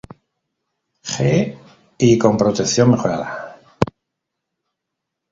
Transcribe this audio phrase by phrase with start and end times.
[1.03, 1.59] G
[1.99, 3.59] y con protección mejorada.